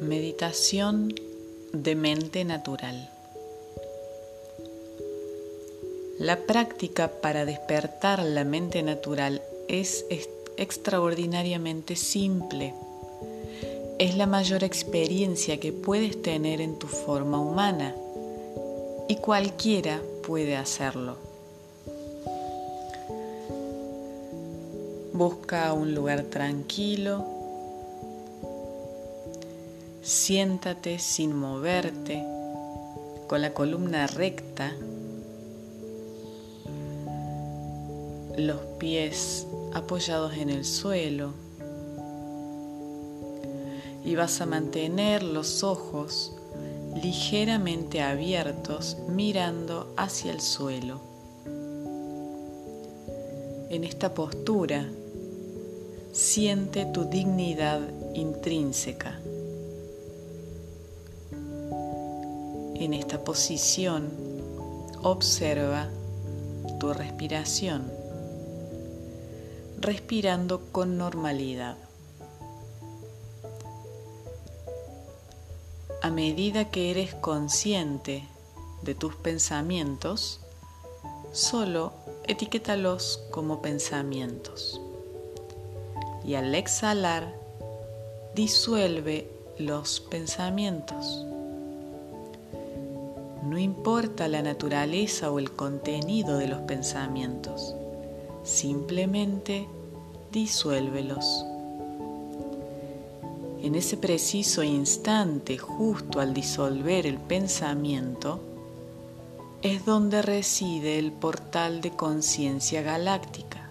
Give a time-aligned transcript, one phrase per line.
[0.00, 1.14] Meditación
[1.74, 3.10] de mente natural.
[6.18, 10.06] La práctica para despertar la mente natural es
[10.56, 12.72] extraordinariamente simple.
[13.98, 17.94] Es la mayor experiencia que puedes tener en tu forma humana
[19.06, 21.18] y cualquiera puede hacerlo.
[25.12, 27.39] Busca un lugar tranquilo
[30.10, 32.26] Siéntate sin moverte,
[33.28, 34.72] con la columna recta,
[38.36, 41.32] los pies apoyados en el suelo
[44.04, 46.32] y vas a mantener los ojos
[47.00, 51.00] ligeramente abiertos mirando hacia el suelo.
[53.70, 54.88] En esta postura
[56.10, 57.80] siente tu dignidad
[58.12, 59.20] intrínseca.
[62.80, 64.10] En esta posición
[65.02, 65.90] observa
[66.78, 67.92] tu respiración,
[69.78, 71.76] respirando con normalidad.
[76.00, 78.26] A medida que eres consciente
[78.80, 80.40] de tus pensamientos,
[81.32, 81.92] solo
[82.26, 84.80] etiquétalos como pensamientos.
[86.24, 87.38] Y al exhalar,
[88.34, 91.26] disuelve los pensamientos.
[93.42, 97.74] No importa la naturaleza o el contenido de los pensamientos,
[98.42, 99.66] simplemente
[100.30, 101.46] disuélvelos.
[103.62, 108.40] En ese preciso instante, justo al disolver el pensamiento,
[109.62, 113.70] es donde reside el portal de conciencia galáctica,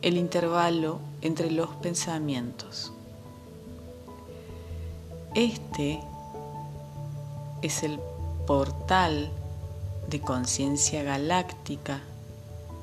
[0.00, 2.92] el intervalo entre los pensamientos.
[5.34, 6.00] Este
[7.62, 8.00] es el
[8.46, 9.30] portal
[10.08, 12.00] de conciencia galáctica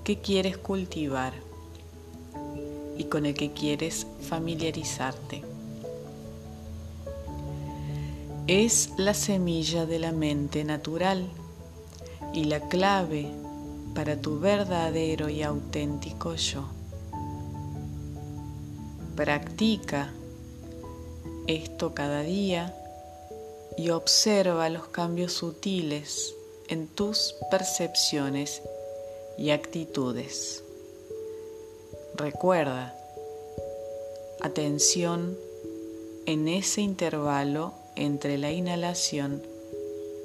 [0.03, 1.33] que quieres cultivar
[2.97, 5.43] y con el que quieres familiarizarte.
[8.47, 11.29] Es la semilla de la mente natural
[12.33, 13.29] y la clave
[13.93, 16.65] para tu verdadero y auténtico yo.
[19.15, 20.11] Practica
[21.47, 22.75] esto cada día
[23.79, 26.35] y observa los cambios sutiles
[26.67, 28.61] en tus percepciones
[29.37, 30.65] y actitudes.
[32.13, 32.93] Recuerda,
[34.41, 35.37] atención
[36.25, 39.41] en ese intervalo entre la inhalación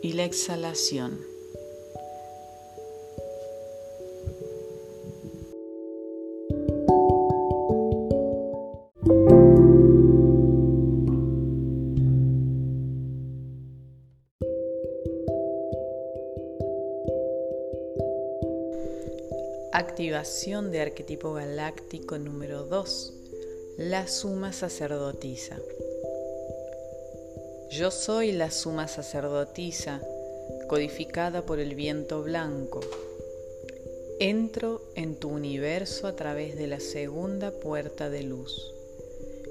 [0.03, 1.34] y la exhalación.
[19.77, 23.12] Activación de arquetipo galáctico número 2.
[23.77, 25.59] La suma sacerdotisa.
[27.73, 30.01] Yo soy la suma sacerdotisa,
[30.69, 32.83] codificada por el viento blanco.
[34.21, 38.73] Entro en tu universo a través de la segunda puerta de luz.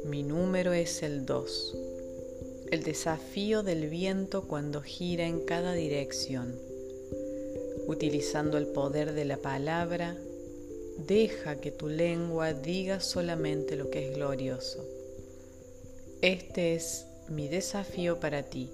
[0.06, 1.78] Mi número es el 2.
[2.72, 6.73] El desafío del viento cuando gira en cada dirección
[7.86, 10.16] Utilizando el poder de la palabra,
[10.98, 14.86] deja que tu lengua diga solamente lo que es glorioso.
[16.22, 18.70] Este es mi desafío para ti,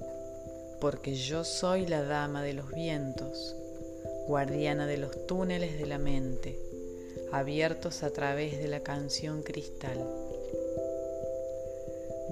[0.79, 3.55] porque yo soy la dama de los vientos,
[4.27, 6.59] guardiana de los túneles de la mente,
[7.31, 9.97] abiertos a través de la canción cristal.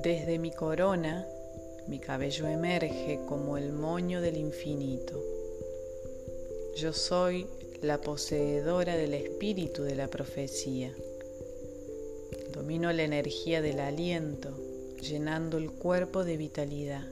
[0.03, 1.27] Desde mi corona,
[1.87, 5.36] mi cabello emerge como el moño del infinito
[6.77, 7.47] yo soy
[7.81, 10.93] la poseedora del espíritu de la profecía.
[12.53, 14.49] Domino la energía del aliento,
[15.01, 17.03] llenando el cuerpo de vitalidad.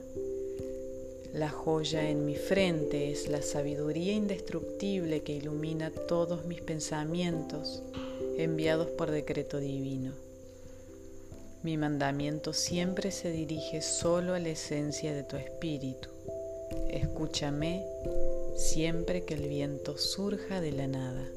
[1.32, 7.82] La joya en mi frente es la sabiduría indestructible que ilumina todos mis pensamientos
[8.38, 10.12] enviados por decreto divino.
[11.64, 16.08] Mi mandamiento siempre se dirige solo a la esencia de tu espíritu.
[16.88, 17.84] Escúchame
[18.56, 21.30] siempre que el viento surja de la nada.